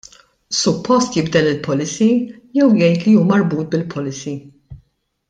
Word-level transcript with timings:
Suppost 0.59 1.17
jibdel 1.17 1.49
il-policy, 1.49 2.07
jew 2.61 2.71
jgħid 2.71 3.05
li 3.09 3.15
hu 3.19 3.27
marbut 3.33 3.71
bil-policy? 3.75 4.35